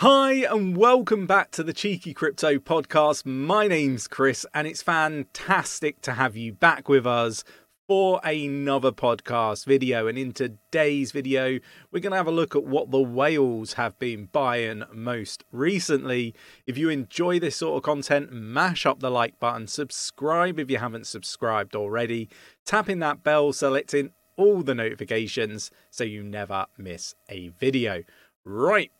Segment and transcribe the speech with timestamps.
[0.00, 3.26] Hi, and welcome back to the Cheeky Crypto Podcast.
[3.26, 7.44] My name's Chris, and it's fantastic to have you back with us
[7.86, 10.06] for another podcast video.
[10.06, 11.58] And in today's video,
[11.92, 16.34] we're going to have a look at what the whales have been buying most recently.
[16.66, 20.78] If you enjoy this sort of content, mash up the like button, subscribe if you
[20.78, 22.30] haven't subscribed already,
[22.64, 28.02] tapping that bell, selecting all the notifications so you never miss a video.
[28.46, 28.90] Right,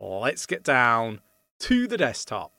[0.00, 1.20] let's get down
[1.60, 2.54] to the desktop.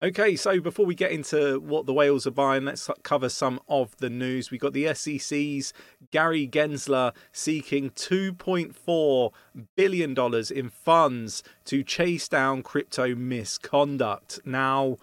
[0.00, 3.96] Okay, so before we get into what the whales are buying, let's cover some of
[3.96, 4.48] the news.
[4.48, 5.72] We got the SEC's
[6.12, 9.32] Gary Gensler seeking $2.4
[9.74, 10.14] billion
[10.54, 14.38] in funds to chase down crypto misconduct.
[14.44, 14.98] Now,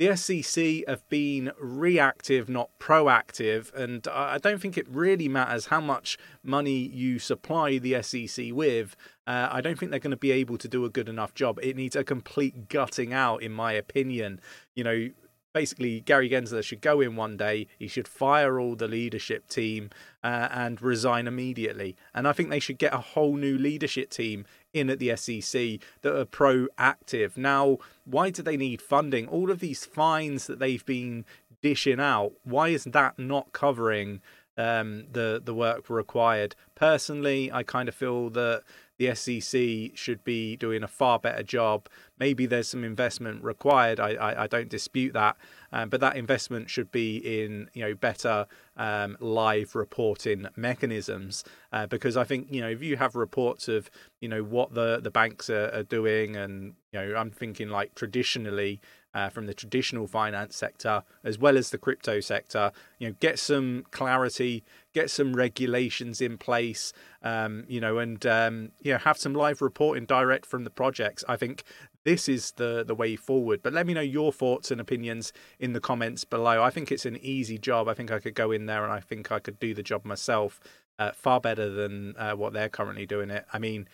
[0.00, 5.82] the SEC have been reactive, not proactive, and I don't think it really matters how
[5.82, 8.96] much money you supply the SEC with.
[9.26, 11.60] Uh, I don't think they're going to be able to do a good enough job.
[11.62, 14.40] It needs a complete gutting out, in my opinion.
[14.74, 15.10] You know,
[15.52, 17.66] basically Gary Gensler should go in one day.
[17.78, 19.90] He should fire all the leadership team
[20.22, 21.96] uh, and resign immediately.
[22.14, 25.80] And I think they should get a whole new leadership team in at the SEC
[26.02, 27.36] that are proactive.
[27.36, 29.26] Now, why do they need funding?
[29.26, 31.24] All of these fines that they've been
[31.62, 34.20] dishing out, why is that not covering
[34.56, 36.54] um, the the work required?
[36.74, 38.62] Personally, I kind of feel that
[39.00, 41.88] the SEC should be doing a far better job.
[42.18, 43.98] Maybe there's some investment required.
[43.98, 45.38] I, I, I don't dispute that,
[45.72, 51.44] um, but that investment should be in you know better um, live reporting mechanisms.
[51.72, 55.00] Uh, because I think you know if you have reports of you know what the
[55.02, 58.82] the banks are, are doing, and you know I'm thinking like traditionally
[59.14, 62.72] uh, from the traditional finance sector as well as the crypto sector.
[62.98, 68.72] You know, get some clarity, get some regulations in place, um, you know, and um,
[68.80, 71.24] you know, have some live reporting direct from the projects.
[71.28, 71.64] I think
[72.04, 73.62] this is the the way forward.
[73.62, 76.62] But let me know your thoughts and opinions in the comments below.
[76.62, 77.88] I think it's an easy job.
[77.88, 80.04] I think I could go in there and I think I could do the job
[80.04, 80.60] myself.
[80.98, 83.46] Uh, far better than uh, what they're currently doing it.
[83.54, 83.88] I mean,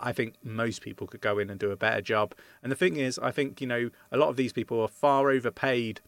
[0.00, 2.34] I think most people could go in and do a better job.
[2.62, 5.30] And the thing is, I think you know a lot of these people are far
[5.30, 6.00] overpaid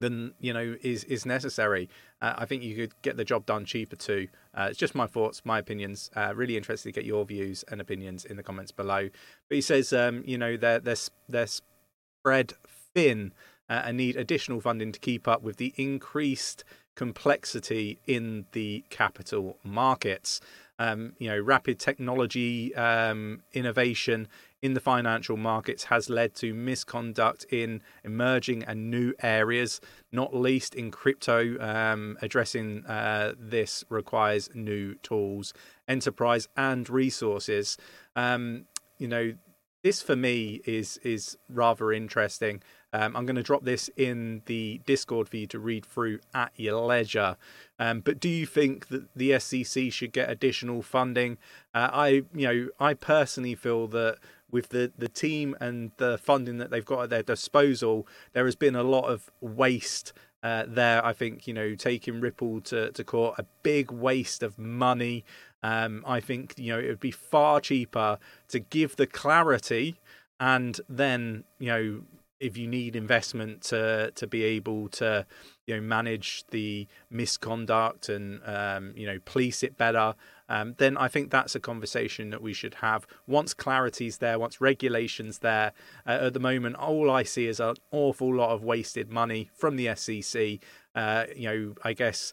[0.00, 1.88] than you know is is necessary.
[2.20, 4.28] Uh, I think you could get the job done cheaper too.
[4.54, 6.10] Uh, it's just my thoughts, my opinions.
[6.14, 9.08] Uh, really interested to get your views and opinions in the comments below.
[9.48, 10.96] But he says, um, you know, they're they're
[11.28, 12.54] they're spread
[12.94, 13.32] thin
[13.70, 19.56] uh, and need additional funding to keep up with the increased complexity in the capital
[19.64, 20.40] markets
[20.78, 24.28] um, you know, rapid technology um, innovation
[24.62, 29.80] in the financial markets has led to misconduct in emerging and new areas,
[30.12, 31.58] not least in crypto.
[31.60, 35.52] Um, addressing uh, this requires new tools,
[35.88, 37.76] enterprise, and resources.
[38.14, 38.66] Um,
[38.98, 39.34] you know,
[39.82, 42.62] this for me is is rather interesting.
[42.92, 46.52] Um, I'm going to drop this in the Discord for you to read through at
[46.56, 47.36] your leisure.
[47.78, 51.38] Um, but do you think that the SEC should get additional funding?
[51.74, 54.18] Uh, I, you know, I personally feel that
[54.50, 58.56] with the, the team and the funding that they've got at their disposal, there has
[58.56, 61.04] been a lot of waste uh, there.
[61.04, 65.24] I think you know taking Ripple to, to court a big waste of money.
[65.62, 70.00] Um, I think you know it would be far cheaper to give the clarity
[70.40, 72.02] and then you know
[72.42, 75.24] if you need investment to to be able to
[75.66, 80.14] you know manage the misconduct and um, you know police it better
[80.48, 83.06] um, then I think that's a conversation that we should have.
[83.26, 85.72] Once clarity's there once regulations there
[86.06, 89.76] uh, at the moment all I see is an awful lot of wasted money from
[89.76, 90.58] the SEC
[90.94, 92.32] uh, you know I guess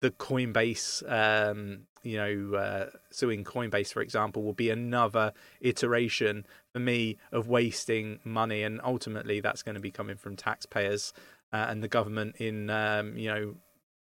[0.00, 6.78] the Coinbase um, you know, uh, suing Coinbase, for example, will be another iteration for
[6.78, 11.12] me of wasting money, and ultimately that's going to be coming from taxpayers
[11.52, 13.56] uh, and the government in um, you know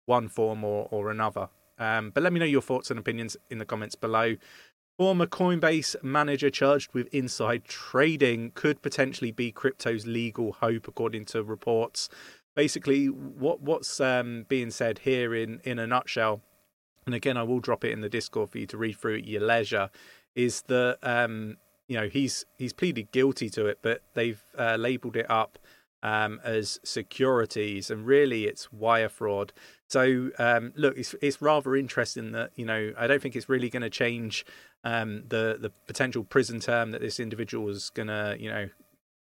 [0.06, 1.48] one form or or another.
[1.76, 4.36] Um, but let me know your thoughts and opinions in the comments below.
[4.96, 11.42] Former Coinbase manager charged with inside trading could potentially be crypto's legal hope, according to
[11.42, 12.08] reports.
[12.58, 16.42] Basically, what what's um, being said here in in a nutshell
[17.08, 19.26] and again, I will drop it in the Discord for you to read through at
[19.26, 19.88] your leisure,
[20.34, 21.56] is that um,
[21.86, 25.58] you know he's he's pleaded guilty to it, but they've uh, labelled it up
[26.02, 29.54] um, as securities, and really it's wire fraud.
[29.86, 33.70] So um, look, it's it's rather interesting that you know I don't think it's really
[33.70, 34.44] going to change
[34.84, 38.68] um, the the potential prison term that this individual is going to you know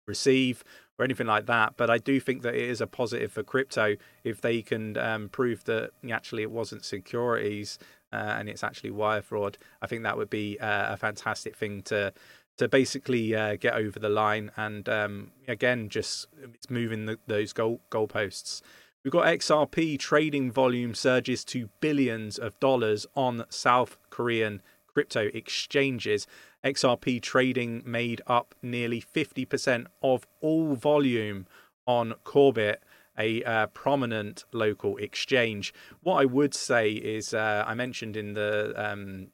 [0.08, 0.64] receive
[0.98, 1.74] or anything like that.
[1.76, 5.28] But I do think that it is a positive for crypto if they can um,
[5.28, 7.78] prove that actually it wasn't securities
[8.12, 9.58] uh, and it's actually wire fraud.
[9.82, 12.12] I think that would be uh, a fantastic thing to
[12.58, 14.50] to basically uh, get over the line.
[14.56, 18.62] And um, again, just it's moving the, those goal goalposts.
[19.04, 24.62] We've got XRP trading volume surges to billions of dollars on South Korean
[24.96, 26.26] crypto exchanges.
[26.64, 31.46] XRP trading made up nearly 50% of all volume
[31.86, 32.76] on Korbit,
[33.18, 35.74] a uh, prominent local exchange.
[36.02, 39.26] What I would say is, uh, I mentioned in the um,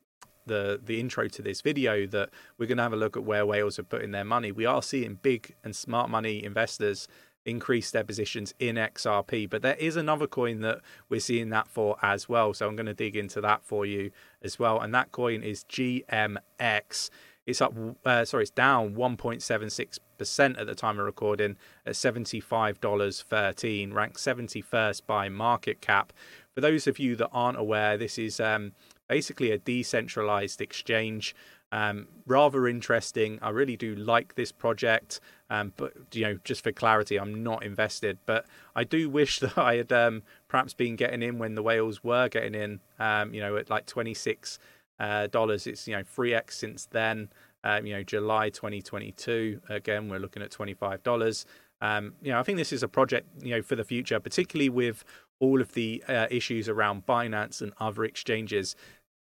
[0.47, 3.47] the the intro to this video that we're going to have a look at where
[3.47, 4.50] whales are putting their money.
[4.50, 7.06] We are seeing big and smart money investors
[7.44, 11.97] increase their positions in XRP, but there is another coin that we're seeing that for
[12.03, 12.55] as well.
[12.55, 14.11] So I'm going to dig into that for you
[14.43, 17.11] as well, and that coin is GMX.
[17.44, 17.75] It's up,
[18.05, 25.29] uh, sorry, it's down 1.76% at the time of recording at $75.13, ranked 71st by
[25.29, 26.12] market cap.
[26.55, 28.73] For those of you that aren't aware, this is um,
[29.09, 31.35] basically a decentralized exchange.
[31.72, 33.38] Um, rather interesting.
[33.40, 37.64] I really do like this project, um, but you know, just for clarity, I'm not
[37.64, 38.19] invested.
[38.26, 38.46] But
[38.76, 42.28] I do wish that I had um, perhaps been getting in when the whales were
[42.28, 42.80] getting in.
[42.98, 44.58] Um, you know, at like 26
[45.00, 45.66] uh, dollars.
[45.66, 47.30] It's you know 3x since then.
[47.64, 49.60] Um, you know, July 2022.
[49.69, 51.44] Again, we're looking at $25.
[51.80, 54.69] Um, you know, I think this is a project, you know, for the future, particularly
[54.69, 55.04] with
[55.38, 58.74] all of the uh, issues around Binance and other exchanges.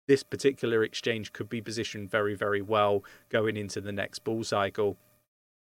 [0.07, 4.97] This particular exchange could be positioned very, very well going into the next bull cycle.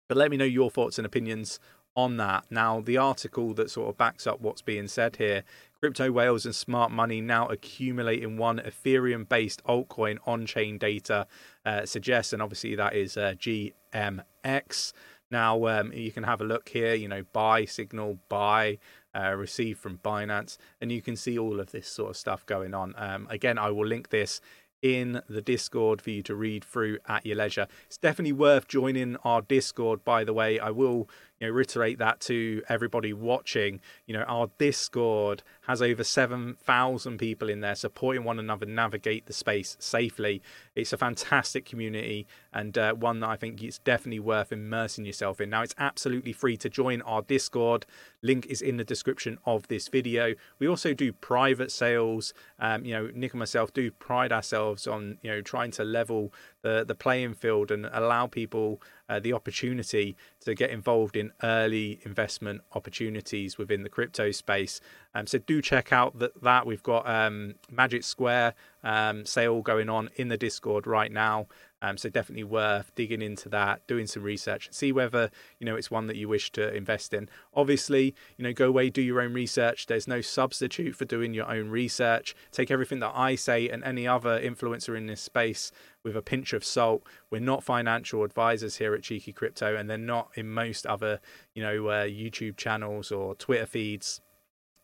[0.09, 1.61] But let me know your thoughts and opinions
[1.95, 2.45] on that.
[2.51, 5.45] Now, the article that sort of backs up what's being said here
[5.83, 11.27] crypto whales and smart money now accumulating one Ethereum based altcoin on chain data
[11.67, 14.93] uh, suggests, and obviously that is uh, GMX.
[15.33, 18.79] Now, um, you can have a look here, you know, buy signal, buy.
[19.15, 22.73] Uh, received from Binance, and you can see all of this sort of stuff going
[22.73, 22.95] on.
[22.97, 24.41] Um, again, I will link this
[24.81, 27.69] in the Discord for you to read through at your leisure.
[27.87, 30.59] It's definitely worth joining our Discord, by the way.
[30.59, 31.09] I will
[31.43, 33.81] you know, reiterate that to everybody watching.
[34.07, 39.33] You know, our Discord has over 7,000 people in there supporting one another navigate the
[39.33, 40.41] space safely.
[40.77, 45.41] It's a fantastic community and uh, one that I think it's definitely worth immersing yourself
[45.41, 45.51] in.
[45.51, 47.87] Now, it's absolutely free to join our Discord.
[48.23, 50.35] Link is in the description of this video.
[50.61, 52.33] We also do private sales.
[52.61, 56.33] Um, you know, Nick and myself do pride ourselves on, you know, trying to level
[56.63, 62.01] the, the playing field and allow people uh, the opportunity to get involved in early
[62.05, 64.81] investment opportunities within the crypto space.
[65.15, 66.41] Um, so do check out that.
[66.43, 66.67] that.
[66.67, 71.47] We've got um, Magic Square um, sale going on in the Discord right now.
[71.83, 75.91] Um, so definitely worth digging into that, doing some research, see whether you know it's
[75.91, 77.29] one that you wish to invest in.
[77.55, 79.87] Obviously, you know, go away, do your own research.
[79.87, 82.37] There's no substitute for doing your own research.
[82.53, 85.73] Take everything that I say and any other influencer in this space
[86.05, 87.03] with a pinch of salt.
[87.31, 91.21] We're not financial advisors here at Cheeky Crypto, and they're not in most other
[91.55, 94.21] you know uh, YouTube channels or Twitter feeds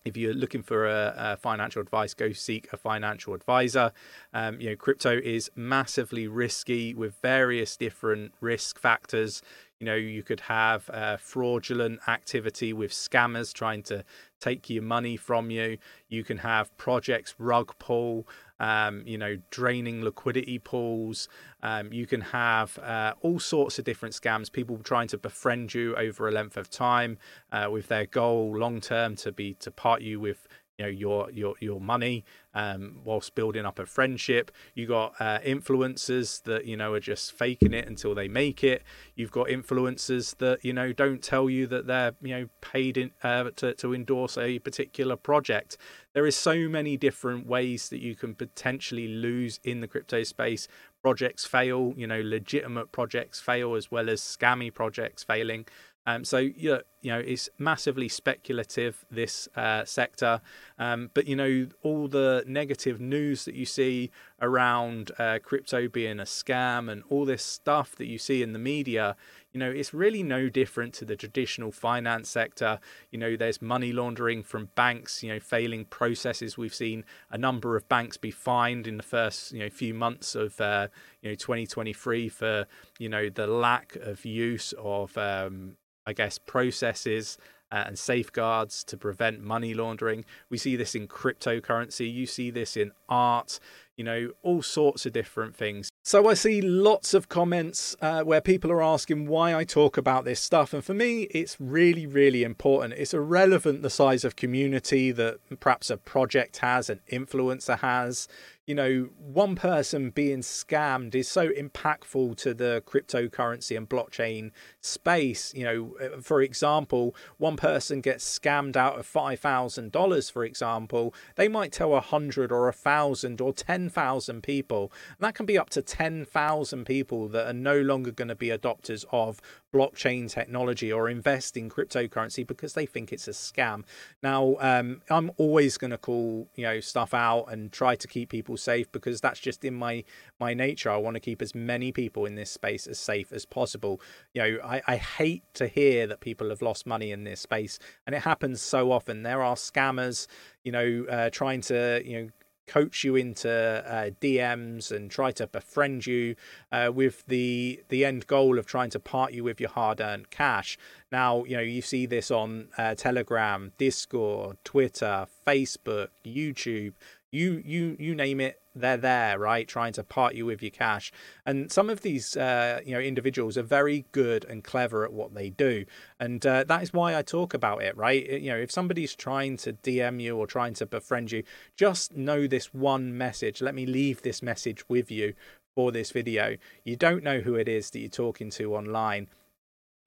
[0.05, 3.93] if you're looking for a, a, financial advice, go seek a financial advisor.
[4.32, 9.43] Um, you know, crypto is massively risky with various different risk factors.
[9.79, 14.05] You know, you could have uh, fraudulent activity with scammers trying to
[14.41, 15.79] take your money from you.
[16.09, 18.26] You can have projects rug pull
[18.61, 21.29] um, you know, draining liquidity pools.
[21.63, 25.95] Um, you can have uh, all sorts of different scams, people trying to befriend you
[25.97, 27.19] over a length of time
[27.53, 30.47] uh, with their goal long term to be to part you with
[30.78, 34.50] you know your your your money um, whilst building up a friendship.
[34.75, 38.82] You got uh, influencers that you know are just faking it until they make it.
[39.16, 43.11] You've got influencers that you know don't tell you that they're you know paid in,
[43.23, 45.76] uh, to to endorse a particular project.
[46.14, 50.68] There is so many different ways that you can potentially lose in the crypto space.
[51.02, 55.64] Projects fail, you know, legitimate projects fail as well as scammy projects failing.
[56.07, 60.40] Um, so you know, it's massively speculative this uh, sector,
[60.78, 66.19] um, but you know all the negative news that you see around uh, crypto being
[66.19, 69.17] a scam and all this stuff that you see in the media.
[69.52, 72.81] You know, it's really no different to the traditional finance sector.
[73.11, 75.23] You know, there's money laundering from banks.
[75.23, 76.59] You know, failing processes.
[76.59, 80.35] We've seen a number of banks be fined in the first you know few months
[80.35, 80.88] of uh,
[81.23, 82.67] you know 2023 for
[82.99, 85.76] you know the lack of use of um,
[86.09, 87.37] I guess, processes
[87.71, 90.25] uh, and safeguards to prevent money laundering.
[90.49, 93.61] We see this in cryptocurrency, you see this in art,
[93.95, 95.91] you know, all sorts of different things.
[96.03, 100.25] So I see lots of comments uh, where people are asking why I talk about
[100.25, 100.73] this stuff.
[100.73, 102.95] And for me, it's really, really important.
[102.95, 108.29] It's irrelevant the size of community that perhaps a project has, an influencer has
[108.69, 114.51] you know, one person being scammed is so impactful to the cryptocurrency and blockchain
[114.83, 115.55] space.
[115.55, 121.49] You know, uh, for example, one person gets scammed out of $5,000, for example, they
[121.49, 124.93] might tell a hundred or a thousand or 10,000 people.
[125.19, 128.49] And that can be up to 10,000 people that are no longer going to be
[128.49, 129.41] adopters of
[129.73, 133.85] blockchain technology or invest in cryptocurrency because they think it's a scam.
[134.23, 138.31] Now, um, I'm always going to call you know stuff out and try to keep
[138.31, 140.05] people safe because that's just in my
[140.41, 140.91] my nature.
[140.91, 144.01] I want to keep as many people in this space as safe as possible.
[144.35, 147.79] You know, I, I hate to hear that people have lost money in this space,
[148.07, 149.23] and it happens so often.
[149.23, 150.27] There are scammers,
[150.65, 152.29] you know, uh, trying to you know
[152.69, 156.37] coach you into uh, DMs and try to befriend you
[156.71, 160.79] uh, with the the end goal of trying to part you with your hard-earned cash.
[161.11, 166.93] Now, you know, you see this on uh, Telegram, Discord, Twitter, Facebook, YouTube,
[167.30, 171.12] you you you name it they're there right trying to part you with your cash.
[171.44, 175.35] And some of these uh, you know individuals are very good and clever at what
[175.35, 175.85] they do.
[176.20, 178.25] And uh, that is why i talk about it right?
[178.28, 181.42] You know if somebody's trying to dm you or trying to befriend you
[181.76, 183.61] just know this one message.
[183.61, 185.35] Let me leave this message with you
[185.75, 186.56] for this video.
[186.85, 189.28] You don't know who it is that you're talking to online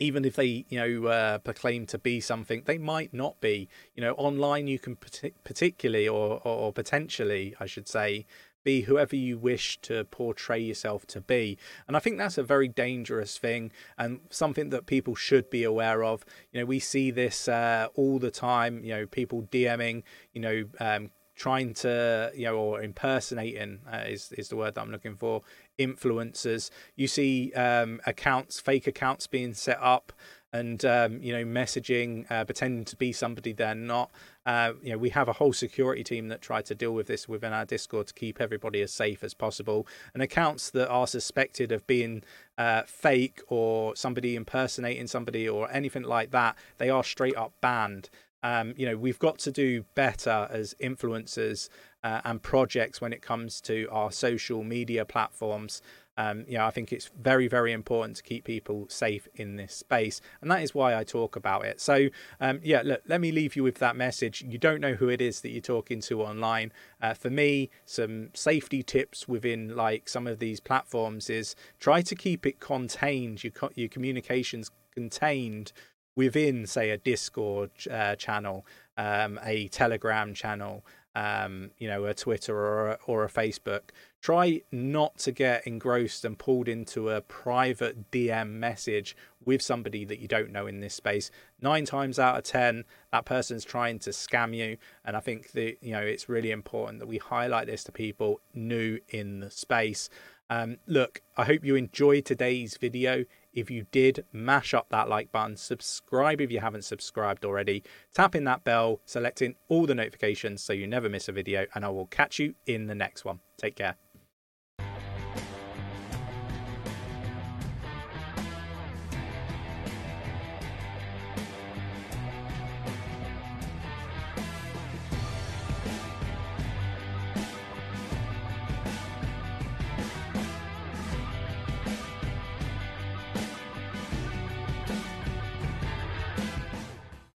[0.02, 3.70] even if they you know uh, proclaim to be something they might not be.
[3.96, 4.98] You know online you can
[5.44, 8.26] particularly or, or, or potentially i should say
[8.64, 11.58] be whoever you wish to portray yourself to be.
[11.88, 16.04] And i think that's a very dangerous thing and something that people should be aware
[16.04, 16.26] of.
[16.52, 20.02] You know we see this uh, all the time you know people dming
[20.34, 24.82] you know um, trying to you know or impersonating uh, is is the word that
[24.82, 25.42] I'm looking for
[25.86, 26.70] influencers.
[26.96, 30.14] You see um, accounts fake accounts being set up
[30.54, 34.12] and um, you know messaging uh, pretending to be somebody they're not.
[34.46, 37.28] Uh, you know we have a whole security team that try to deal with this
[37.28, 39.88] within our discord to keep everybody as safe as possible.
[40.14, 42.24] And accounts that are suspected of being
[42.58, 48.10] uh, fake or somebody impersonating somebody or anything like that they are straight up banned
[48.44, 51.70] um, you know, we've got to do better as influencers
[52.04, 55.82] uh, and projects when it comes to our social media platforms.
[56.18, 59.74] Um, you know, I think it's very, very important to keep people safe in this
[59.74, 61.80] space, and that is why I talk about it.
[61.80, 64.44] So, um, yeah, look, let me leave you with that message.
[64.46, 66.74] You don't know who it is that you're talking to online.
[67.02, 72.16] Uh, for me, some safety tips within like some of these platforms is try to
[72.16, 73.44] keep it contained.
[73.44, 75.72] Your your communications contained
[76.16, 78.66] within, say, a Discord uh, channel,
[78.98, 83.90] um, a Telegram channel, um, you know, a Twitter or a, or a Facebook.
[84.22, 90.20] Try not to get engrossed and pulled into a private DM message with somebody that
[90.20, 91.32] you don't know in this space.
[91.60, 95.78] Nine times out of ten, that person's trying to scam you, and I think that
[95.82, 100.10] you know it's really important that we highlight this to people new in the space.
[100.50, 103.26] Um, look, I hope you enjoyed today's video.
[103.54, 108.36] If you did, mash up that like button, subscribe if you haven't subscribed already, tap
[108.36, 111.90] in that bell, selecting all the notifications so you never miss a video, and I
[111.90, 113.40] will catch you in the next one.
[113.58, 113.98] Take care.